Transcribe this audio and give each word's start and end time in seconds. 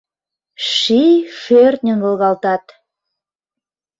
Ший-шӧртньын 0.73 1.99
волгалтат. 2.03 2.63